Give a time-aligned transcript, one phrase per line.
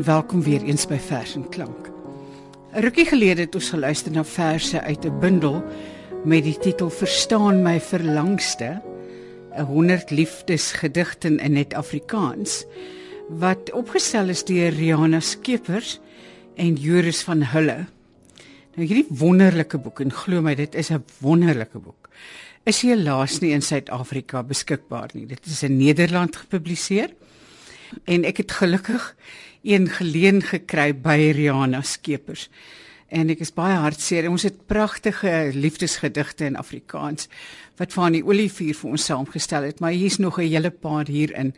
[0.00, 1.90] En welkom weer eens by Vers en Klank.
[2.72, 5.64] 'n Rukkie gelede het ons geluister na verse uit 'n bundel
[6.24, 8.80] met die titel Verstaan my verlangste,
[9.52, 12.64] 'n 100 liefdesgedigte in net Afrikaans
[13.28, 16.00] wat opgestel is deur Riana Skeepers
[16.56, 17.84] en Joris van Hulle.
[18.74, 22.08] Nou hierdie wonderlike boek en glo my dit is 'n wonderlike boek.
[22.64, 25.26] Is helaas nie in Suid-Afrika beskikbaar nie.
[25.26, 27.10] Dit is in Nederland gepubliseer
[28.04, 29.16] en ek het gelukkig
[29.62, 32.48] een geleen gekry by Riana Skeepers.
[33.10, 34.28] En ek is baie hartseer.
[34.30, 37.28] Ons het pragtige liefdesgedigte in Afrikaans
[37.80, 41.54] wat van die Olivier vir ons saamgestel het, maar hier's nog 'n hele paar hierin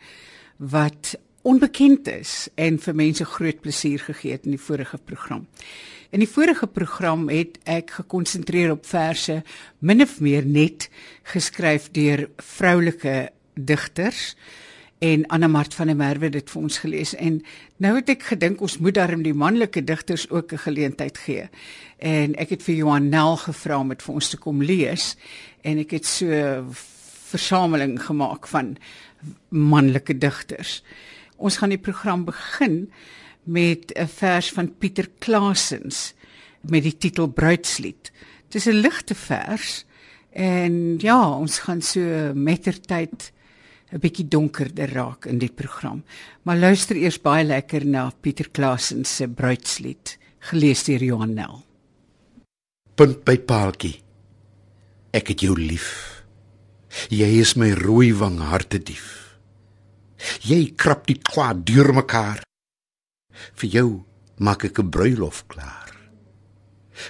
[0.57, 5.47] wat onbekend is en vir mense groot plesier gegee het in die vorige program.
[6.09, 9.43] In die vorige program het ek gekonsentreer op verse
[9.79, 10.89] min of meer net
[11.23, 14.35] geskryf deur vroulike digters
[15.03, 17.41] en Anna Mart van der Merwe dit vir ons gelees en
[17.83, 21.49] nou het ek gedink ons moet darm die manlike digters ook 'n geleentheid gee.
[21.99, 25.15] En ek het vir Johan Nel gevra om dit vir ons te kom lees
[25.63, 26.71] en ek het so 'n
[27.31, 28.77] versameling gemaak van
[29.49, 30.83] manlike digters.
[31.37, 32.91] Ons gaan die program begin
[33.43, 36.13] met 'n vers van Pieter Klaasens
[36.61, 38.11] met die titel Bruidslied.
[38.49, 39.85] Dit is 'n ligte vers
[40.31, 43.31] en ja, ons gaan so mettertyd
[43.93, 46.01] 'n bietjie donkerder raak in die program.
[46.43, 50.17] Maar luister eers baie lekker na Pieter Klasen se bruidslied,
[50.49, 51.61] gelees deur Johan Nel.
[52.95, 54.01] Punt by paaltjie.
[55.13, 56.23] Ek het jou lief.
[57.09, 59.37] Jy is my rooi wang harte dief.
[60.41, 62.41] Jy krap die kwaad deur mekaar.
[63.53, 63.89] Vir jou
[64.37, 65.89] maak ek 'n bruilof klaar.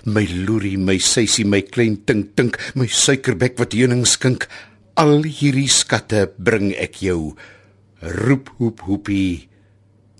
[0.05, 4.47] My loerie, my seisie, my klein tink tink, my suikerbek wat heuning skink,
[4.95, 7.33] al hierdie skatte bring ek jou.
[8.01, 9.49] Roep hoep hoepie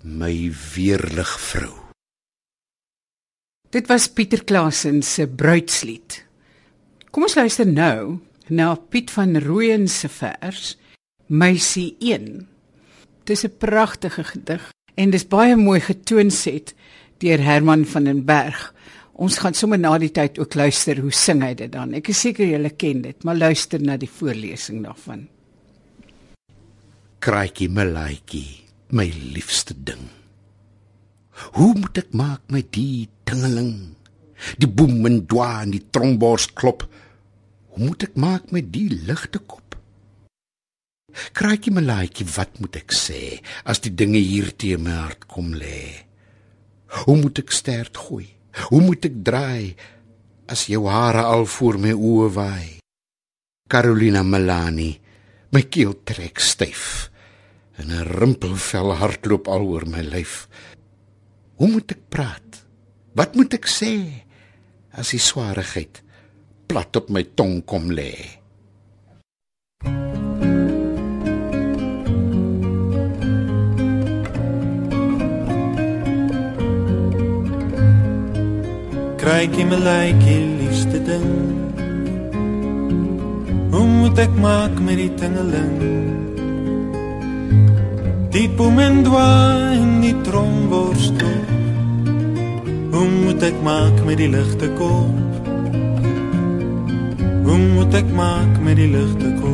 [0.04, 1.84] my weerlig vrou
[3.74, 6.20] dit was Pieter Klasen se bruidslied.
[7.10, 10.76] Kom ons luister nou na Piet van Rooyen se vers
[11.26, 12.46] meisie 1
[13.26, 16.74] dis 'n pragtige gedig en dis baie mooi getoonset
[17.18, 18.74] deur Herman van den Berg
[19.14, 21.92] Ons gaan sommer na die tyd ook luister hoe sing hy dit dan.
[21.94, 25.28] Ek is seker julle ken dit, maar luister na die voorlesing daarvan.
[27.22, 28.48] Kraaitjie my laaitjie,
[28.90, 30.02] my liefste ding.
[31.54, 33.94] Hoe moet ek maak met die tingeling?
[34.58, 36.84] Die boem en dwa en die trombors klop.
[37.74, 39.78] Hoe moet ek maak met die ligte kop?
[41.38, 45.54] Kraaitjie my laaitjie, wat moet ek sê as die dinge hier te my hart kom
[45.54, 46.02] lê?
[47.04, 48.26] Hoe moet ek stert gooi?
[48.54, 49.74] Hoe moet ek draai
[50.46, 52.68] as jou hare al voor my oë waai?
[53.70, 54.92] Carolina Melani,
[55.50, 57.10] my keel trek styf
[57.78, 60.46] en 'n rimpelvel hardloop al oor my lyf.
[61.58, 62.62] Hoe moet ek praat?
[63.14, 64.22] Wat moet ek sê
[64.92, 66.02] as die swaarigheid
[66.66, 68.43] plat op my tong kom lê?
[79.24, 81.30] Krykie my lykie liefste ding.
[83.72, 85.78] Hoe moet ek maak met die tingeling
[88.36, 89.24] Die boom en dwa
[89.78, 91.40] in die tromborstel.
[92.92, 95.48] Hoe moet ek maak met die ligte kop?
[97.48, 99.53] Hoe moet ek maak met die ligte kop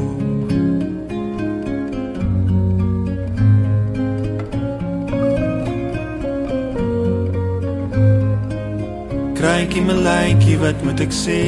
[9.41, 11.41] Krykie my lykie wat moet ek sê?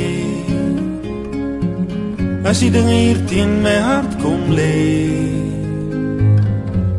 [2.49, 5.13] As die dinge hier teen my hart kom lê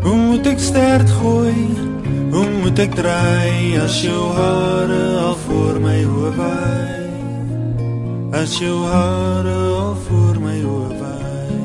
[0.06, 1.58] Hoe moet ek stert gooi?
[2.36, 7.10] Hoe moet ek draai as jou hare al voor my hoof waai?
[8.44, 11.58] As jou hare al voor my hoof waai.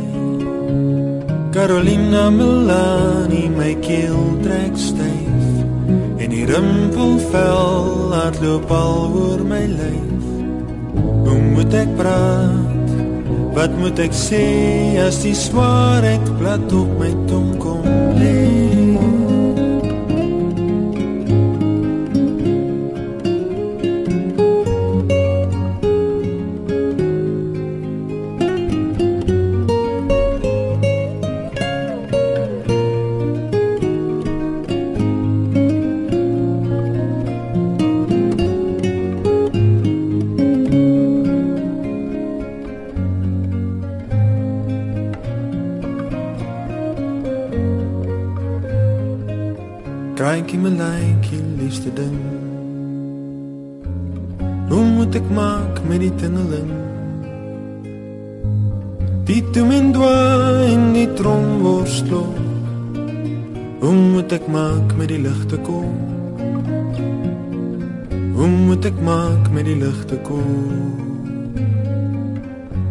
[1.53, 5.08] Carolina Melanie my keel trek die
[6.49, 10.27] rimpelvel laat loop al oor my lyf
[11.27, 12.89] Hoe moet ek praat?
[13.53, 14.45] Wat moet ek sê
[15.03, 17.85] as die swaarheid plat op my tong kom
[18.17, 19.08] lê?
[56.03, 56.71] Die tingeling?
[59.29, 60.13] Die tumindwa
[60.73, 62.23] in die tromborslo.
[63.81, 65.93] Hoe moet ek maak met die ligte kom?
[68.39, 70.97] Hoe moet ek maak met die ligte kom?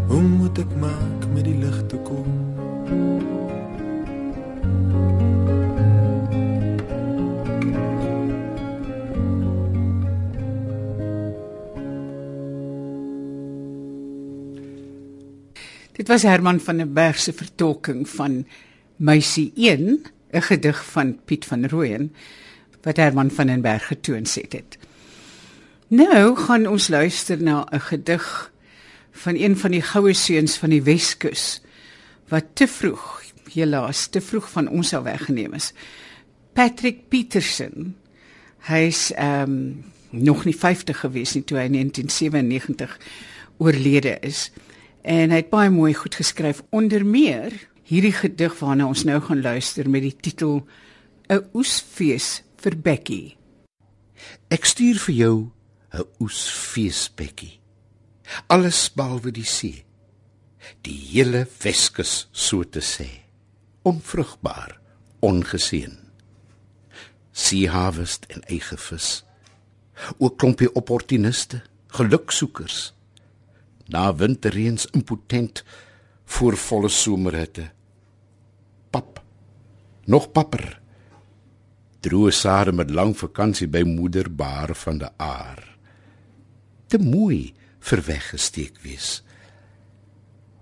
[0.07, 3.36] Hoe moet ek maak met die ligte kom?
[16.07, 18.45] Dit was Herman van der Berg se vertolking van
[18.95, 22.15] Meisie 1, 'n gedig van Piet van Rooyen
[22.81, 24.77] wat Herman van den Berg getoonset het.
[25.87, 28.51] Nou gaan ons luister na 'n gedig
[29.11, 31.61] van een van die goue seuns van die Weskus
[32.27, 33.23] wat te vroeg,
[33.53, 35.73] helaas te vroeg van ons al weggeneem is.
[36.53, 37.95] Patrick Peterson.
[38.59, 42.97] Hy's ehm um, nog nie 50 gewees nie toe hy in 1997
[43.57, 44.51] oorlede is
[45.07, 47.53] en hy het baie mooi goed geskryf onder meer
[47.87, 50.67] hierdie gedig waarna ons nou gaan luister met die titel
[51.29, 53.37] 'n oesfees vir Becky.
[54.49, 55.51] Ek stuur vir jou
[55.93, 57.59] 'n oesfees Becky.
[58.47, 59.85] Alles behalwe die see.
[60.81, 63.07] Die hele Weskus so te sê.
[63.83, 64.79] Onvrugbaar,
[65.21, 65.97] ongeseën.
[67.31, 69.23] Sea harvest en eie vis.
[70.17, 72.96] Ook klompie opportuniste, geluksoekers
[73.87, 75.63] na winterreens impotent
[76.25, 77.69] voor volle somerhitte.
[78.89, 79.21] Pap.
[80.05, 80.81] Nog papper.
[81.99, 85.63] Droë sade met lang vakansie by moeder Baar van die Aar.
[86.87, 87.53] Te mooi
[87.89, 89.21] vir weggesteek wees.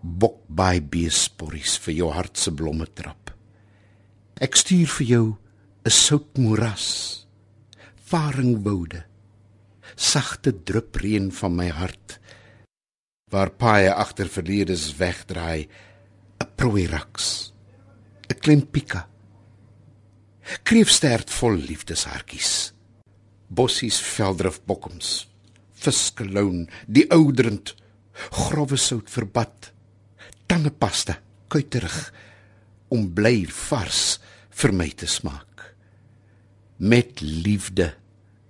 [0.02, 3.34] Bok by beesporries vir jou hart se blomme trap.
[4.42, 5.38] Ek stuur vir jou
[5.86, 7.28] 'n sout moeras.
[8.10, 9.06] Varingwoude.
[9.96, 12.20] Sagte drupreën van my hart
[13.34, 15.68] waar paaie agter verledes wegdraai
[16.44, 17.54] 'n prooiraks
[18.30, 19.08] 'n klempika
[20.64, 22.74] kreefstert vol liefdeshartjies
[23.48, 25.28] bossies veldrif bokkums
[25.86, 27.76] viskeloon die ouderend
[28.32, 29.72] grove sout verbat
[30.48, 31.18] tandepasta
[31.50, 31.98] kuiterig
[32.94, 34.20] om bly vars
[34.56, 35.72] vir my te smaak.
[36.78, 37.94] Met liefde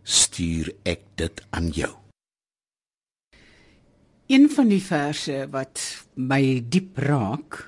[0.03, 2.04] stuur ek dit aan jou
[4.27, 5.81] Een van die verse wat
[6.17, 7.59] my diep raak,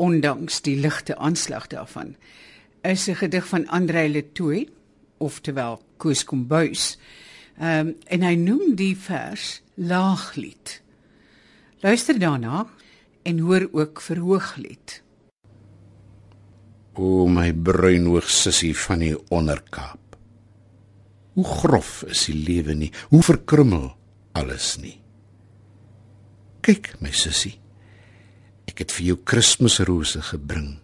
[0.00, 2.14] ondanks die ligte aanslag daarvan,
[2.80, 4.68] is 'n gedig van Andrei Letoy,
[5.18, 6.98] oftewel Koos Kombuis.
[7.58, 10.82] Ehm um, en hy noem die vers Laaglied.
[11.80, 12.66] Luister daarna
[13.22, 15.02] en hoor ook Verhooglied.
[16.94, 20.16] O my bruinoog sussie van die Onderkaap.
[21.32, 23.96] Hoe grof is die lewe nie, hoe verkrummel
[24.32, 25.07] alles nie.
[26.68, 27.54] Kyk, my sussie.
[28.68, 30.74] Ek het vir jou Kersrose gebring.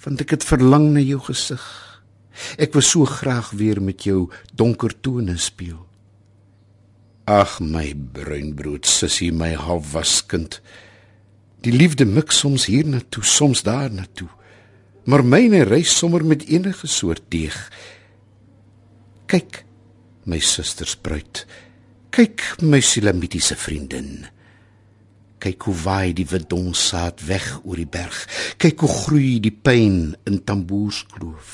[0.00, 1.64] Want ek het verlang na jou gesig.
[2.56, 5.82] Ek wou so graag weer met jou donker tone speel.
[7.28, 10.62] Ag my bruinbrood sussie, my halfwaskind.
[11.60, 14.30] Die liefde mik soms hier na toe, soms daar na toe.
[15.04, 17.58] Maar myne reis sommer met enige soort deeg.
[19.28, 19.60] Kyk,
[20.24, 21.44] my suster spruit.
[22.16, 24.24] Kyk, my silamitiese vriendin.
[25.46, 28.16] Kyk hoe waai die windonsaad weg oor die berg.
[28.58, 31.50] Kyk hoe groei die pyn in tamboerskloof.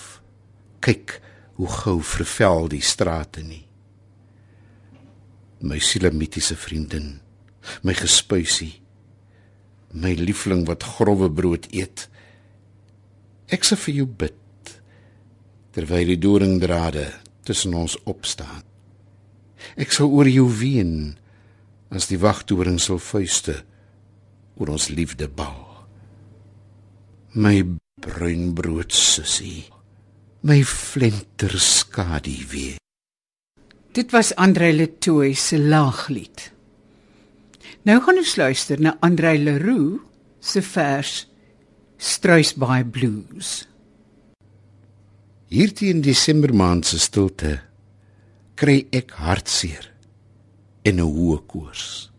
[0.81, 1.19] Kyk
[1.59, 3.67] hoe gou vervel die strate nie.
[5.61, 7.19] My silamitiese vriendin,
[7.85, 8.79] my gespuisie,
[9.93, 12.07] my liefling wat grouwe brood eet.
[13.53, 14.73] Ek sê vir jou bid
[15.77, 17.11] terwyl die doringdrade
[17.45, 18.65] tussen ons opstaan.
[19.77, 21.13] Ek sal oor jou ween
[21.93, 23.59] as die wagtoring sal vuiste
[24.63, 25.59] oor ons liefde bal.
[27.35, 27.65] My
[28.03, 29.67] bruinbrood sussie,
[30.47, 32.79] my flenter skadu weer.
[33.93, 36.53] Dit was Andre Letoy se laaglied.
[37.83, 39.99] Nou gaan ons luister na Andre Leroux
[40.41, 41.27] se vers
[41.99, 43.67] Struisbaai Blues.
[45.53, 47.59] Hierdie in Desember maand se stilte
[48.57, 49.91] kry ek hartseer
[50.87, 52.12] en 'n hoë koors.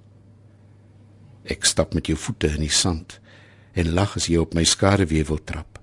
[1.43, 3.19] Ek stap met jou voete in die sand
[3.73, 5.79] en lag as jy op my skaduwee wil trap.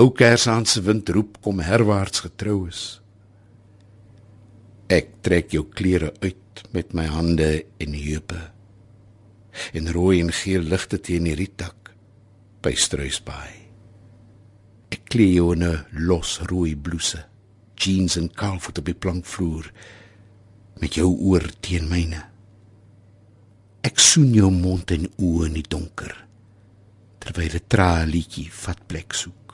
[0.00, 3.00] Ou kersaand se wind roep kom herwaarts getrou is.
[4.88, 7.50] Ek trek jou klere uit met my hande
[7.82, 8.38] en heupe.
[9.76, 11.92] En rooi en geel ligte teen die rietak
[12.62, 13.66] by struisbaai.
[14.94, 17.24] Ek klee jou in 'n los rooi blouse,
[17.74, 19.72] jeans en kaalvoet op die plankvloer
[20.80, 22.35] met jou oor teen myne.
[23.86, 26.14] Ek soen jou mond en oë in die donker
[27.22, 29.46] terwyl 'n tralietjie vat plek soek.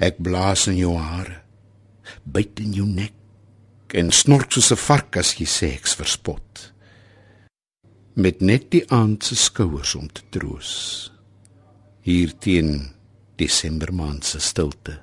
[0.00, 1.42] Ek blaas in jou hare,
[2.24, 3.14] byt in jou nek
[4.00, 6.72] en snork soos 'n vark as jy sê ek's verspot.
[8.14, 11.12] Met net die aand se skouers om te troos.
[12.02, 12.92] Hier teen
[13.36, 15.00] Desember maand se stilte.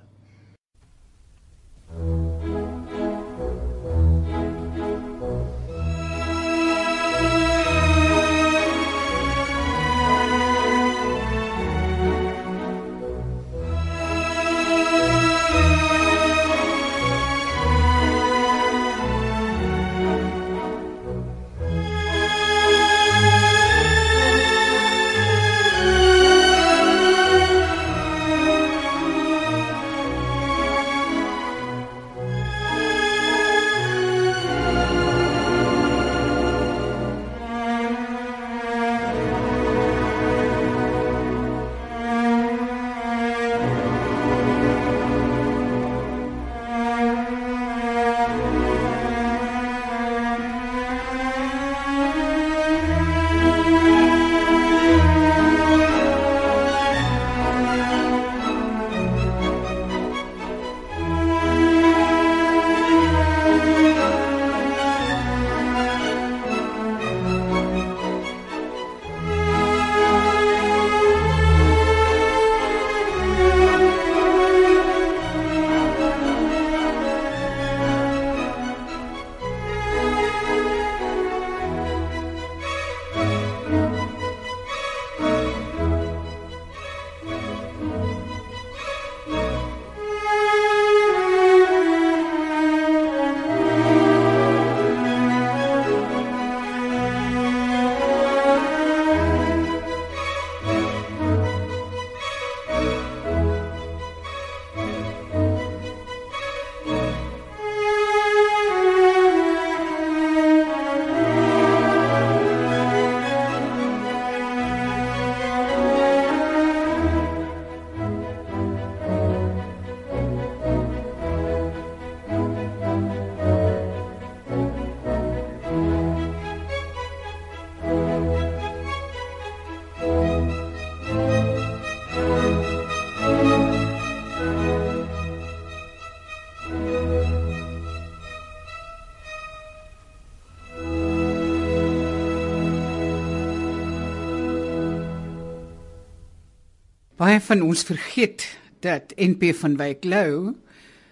[147.19, 148.45] Baie van ons vergeet
[148.79, 150.53] dat NP van Wyk Lou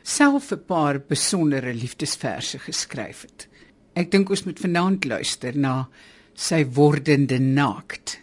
[0.07, 3.47] self 'n paar besondere liefdesverse geskryf het.
[3.93, 5.89] Ek dink ons moet vanaand luister na
[6.33, 8.21] sy wordende naakt.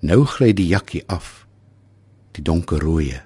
[0.00, 1.46] Nou gly die jakkie af.
[2.32, 3.20] Die donkerrooi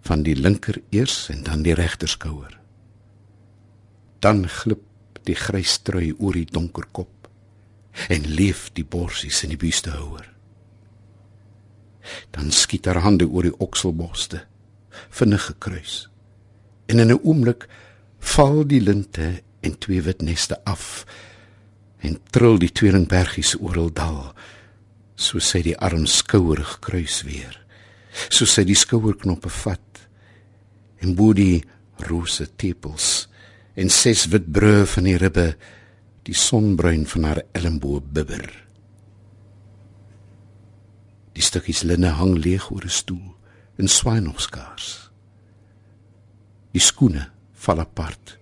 [0.00, 2.58] van die linker eers en dan die regter skouer.
[4.18, 4.82] Dan glip
[5.22, 7.30] die grys trui oor die donker kop
[8.08, 10.37] en leef die borsies in die buistehouer.
[12.30, 14.44] Dan skiet haar hande oor die okselboste,
[15.10, 16.08] vinnig gekruis.
[16.86, 17.68] En in 'n oomblik
[18.18, 21.06] val die linte en twee wit neste af
[21.98, 24.34] en trill die tweelingbergies oral dal.
[25.16, 27.58] So sy die arm skouerig kruis weer.
[28.30, 30.08] So sy die skouerknoppe vat
[31.02, 31.64] en bo die
[32.08, 33.28] rose tepels
[33.78, 35.54] en ses wit brûe van die ribbe
[36.26, 38.67] die sonbruin van haar elmboog bibber
[41.38, 43.36] Die stukkies linne hang leeg oor 'n stoel
[43.78, 45.10] en swaai nog skaars.
[46.74, 48.38] Die skoene val apart.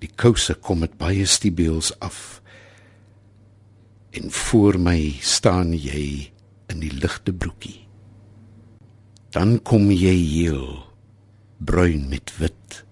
[0.00, 2.40] Die kouse kom met baie stibeels af.
[4.16, 6.32] En voor my staan jy
[6.72, 7.84] in die ligte broekie.
[9.30, 10.94] Dan kom jy heel
[11.58, 12.84] bruin met wit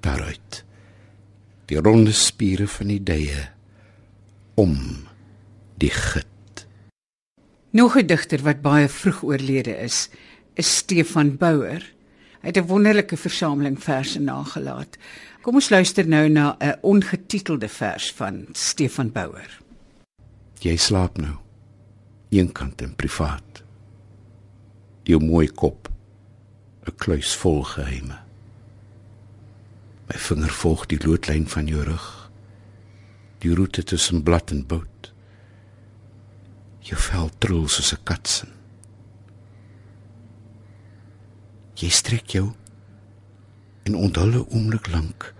[0.00, 0.64] daaruit.
[1.66, 3.48] Die ronde spiere van die dye
[4.54, 4.76] om
[5.78, 6.37] die git.
[7.70, 10.08] Nog 'n digter wat baie vroeg oorlede is,
[10.54, 11.92] is Stefan Bouwer.
[12.40, 14.96] Hy het 'n wonderlike versameling verse nagelaat.
[15.42, 19.60] Kom ons luister nou na 'n ongetitelde vers van Stefan Bouwer.
[20.58, 21.36] Jy slaap nou.
[22.28, 23.62] Eenkant en privaat.
[25.02, 25.88] Jou mooi kop
[26.86, 28.18] 'n kluis vol geheime.
[30.06, 32.30] My vinger volg die loodlyn van jou rug.
[33.38, 35.12] Die roete tussen blad en bout
[36.88, 38.52] jou vel trill soos 'n katsin.
[41.76, 42.54] Jy strek jou
[43.84, 45.34] en onthul 'n oomblik lank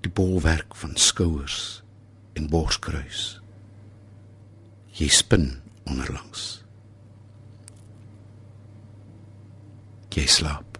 [0.00, 1.82] die bolwerk van skouers
[2.32, 3.40] en borskruis.
[4.92, 6.64] Jy spin onderlangs.
[10.10, 10.78] Jy slaap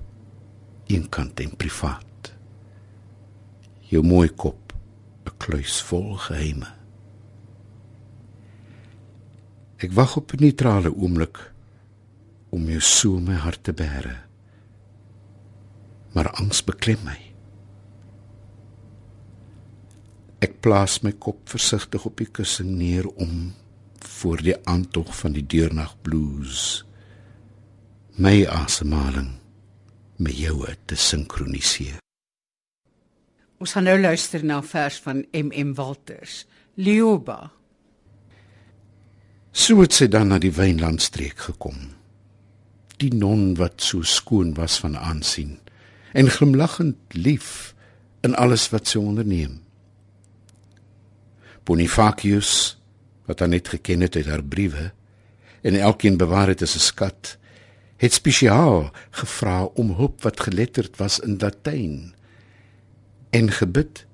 [0.87, 2.33] eenkant en privaat.
[3.81, 4.73] Jou mooi kop
[5.27, 6.80] 'n kluis vol geheime.
[9.81, 11.53] Ek wag op 'n neutrale oomblik
[12.51, 14.17] om jou so my hart te bære.
[16.13, 17.19] Maar angs beklem my.
[20.39, 23.55] Ek plaas my kop versigtig op die kussing neer om
[23.99, 26.85] voor die aantog van die deurnag blues
[28.17, 29.31] my asemhaling
[30.17, 31.99] met jou te sinkroniseer.
[33.61, 37.60] Ons gaan nou luister na 'n vers van MM Walters, Lioba.
[39.51, 41.97] So het sy dan na die wynlandstreek gekom.
[43.03, 45.59] Die non wat so skoon was van aansien
[46.13, 47.75] en glimlaggend lief
[48.27, 49.61] in alles wat sy onderneem.
[51.65, 52.77] Bonifacius
[53.31, 54.91] wat haar net geken het uit haar briewe
[55.63, 57.37] en elkeen bewaar het as 'n skat
[58.01, 62.15] het spesiaal gevra om hulp wat geletterd was in Latyn
[63.31, 64.07] en gebid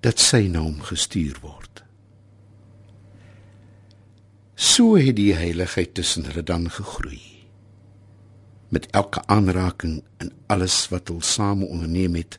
[0.00, 1.83] dat sy na hom gestuur word.
[4.74, 7.22] So het die heiligheid tussen hulle dan gegroei.
[8.74, 12.38] Met elke aanraking en alles wat hulle same onderneem het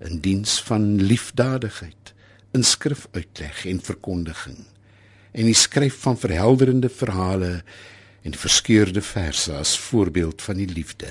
[0.00, 2.14] in diens van liefdadigheid,
[2.54, 4.62] in skrifuitleg en verkondiging
[5.34, 7.64] en die skryf van verhelderende verhale
[8.22, 11.10] en verskeurde verse as voorbeeld van die liefde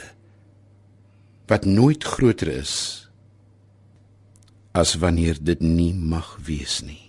[1.51, 2.75] wat nooit groter is
[4.71, 7.02] as wanneer dit nie mag wees nie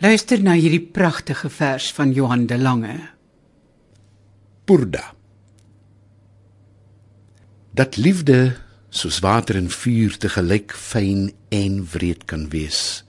[0.00, 2.94] Luister na hierdie pragtige vers van Johan de Lange.
[4.64, 5.12] Purda.
[7.76, 8.56] Dat liefde
[8.88, 13.04] soos water en vuur te gelyk fyn en wreed kan wees,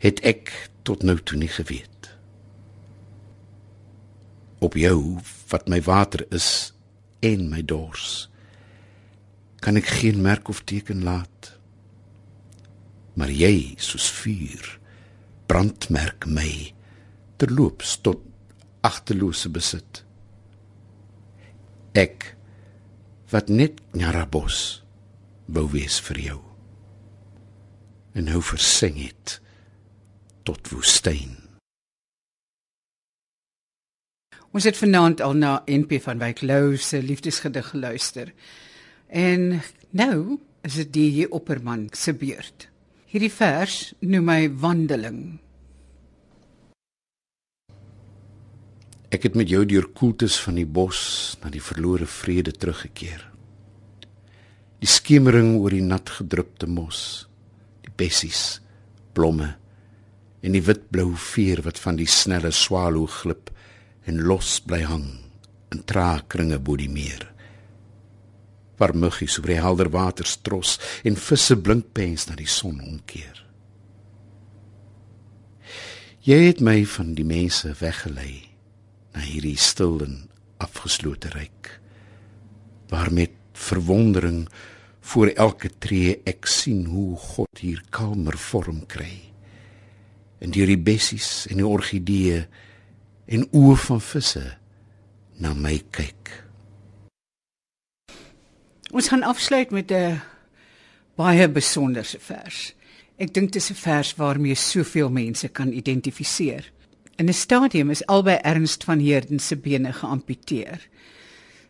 [0.00, 0.54] het ek
[0.88, 2.08] tot nou toe nie geweet.
[4.64, 5.20] Op jou
[5.52, 6.72] wat my water is
[7.20, 8.30] en my dors,
[9.60, 11.58] kan ek geen merk of teken laat.
[13.12, 14.78] Maar jy soos vuur
[15.52, 16.72] brandmerk my
[17.36, 18.22] terloops tot
[18.88, 19.98] agterlose besit.
[21.92, 22.30] Ek
[23.28, 24.62] wat net Nyarabos
[25.52, 26.38] wou wees vir jou.
[28.16, 29.36] En nou versing het
[30.48, 31.36] tot woestyn.
[34.56, 38.32] Ons het vanaand al na NP van Wyk Lou se liefdesgedig geluister.
[39.12, 39.60] En
[39.92, 42.70] nou is dit die Opperman se beurt.
[43.12, 45.41] Hierdie vers noem my wandeling.
[49.12, 53.26] Ek het met jou deur koeltes van die bos na die verlore vrede teruggekeer.
[54.80, 57.26] Die skemering oor die nat gedrupte mos,
[57.84, 58.62] die bessies,
[59.12, 59.50] blomme
[60.42, 63.52] en die witblou veer wat van die snelle swallow glip
[64.08, 65.10] en los bly hang
[65.72, 67.26] in traakringe bo die meer.
[68.80, 73.44] Waar muggies oor die helder water stros en visse blink pens na die son omkeer.
[76.24, 78.51] Jy het my van die mense weggelei
[79.12, 80.18] na hierdie stil en
[80.62, 81.70] afgeslote ryk
[82.92, 84.46] waar met verwondering
[85.12, 89.14] voor elke tree ek sien hoe God hier kalmer vorm kry
[90.42, 92.42] deur die bessies en die orgidee
[93.32, 94.42] en oë van visse
[95.42, 96.42] na my kyk
[98.92, 100.20] Ons gaan afsluit met 'n
[101.16, 102.74] baie besonderse vers.
[103.16, 106.72] Ek dink dit is 'n vers waarmee soveel mense kan identifiseer.
[107.16, 110.88] In 'n stadium is albei Ernst van Heerden se bene geamputeer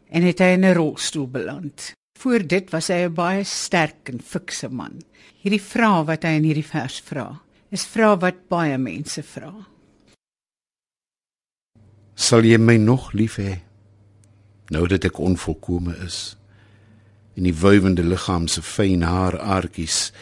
[0.08, 1.92] en het hy in 'n rolstoel beland.
[2.18, 5.02] Voor dit was hy 'n baie sterk en fikse man.
[5.42, 9.66] Hierdie vraag wat hy in hierdie vers vra, is vrae wat baie mense vra.
[12.14, 13.60] Sal jy my nog lief hê
[14.70, 16.36] nou dat ek onvolkome is?
[17.34, 20.12] In die wuivende liggaam se fyn haar aardjies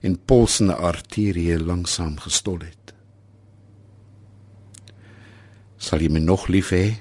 [0.00, 2.94] en pulsende arterieë langsam gestol het.
[5.80, 7.00] Sal jy my nog lief hê?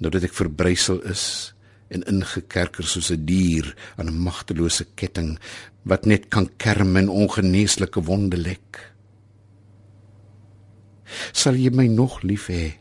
[0.00, 1.52] Nou dat ek verbrysel is
[1.92, 5.38] en ingekerker soos 'n dier aan 'n magtelose ketting
[5.84, 8.92] wat net kan kerm en ongeneeslike wonde lek?
[11.32, 12.78] Sal jy my nog lief hê?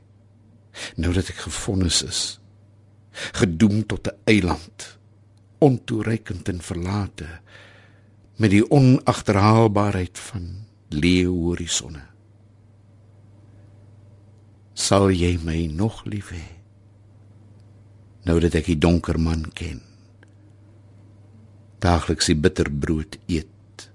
[0.95, 2.39] Nou dat ek gefonnis is
[3.33, 4.97] gedoem tot 'n eiland
[5.59, 7.27] ontoereikend en verlate
[8.37, 12.08] met die onagterhaalbaarheid van leeu horisonne
[14.79, 16.45] sal jy my nog lief hê?
[18.27, 19.81] Nou dat ek die donker man ken.
[21.83, 23.87] Daagliks die bitter brood eet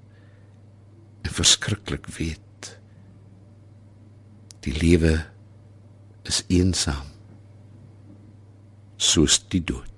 [1.24, 2.74] en verskriklik weet.
[4.64, 5.16] Die lewe
[6.28, 7.08] is eensaam
[8.96, 9.93] soos die dood